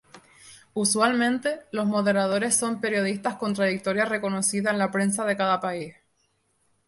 [0.73, 5.93] Usualmente, los moderadores son periodistas con trayectoria reconocida en la prensa de cada país.